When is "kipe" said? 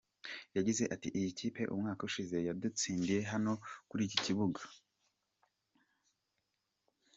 1.39-1.61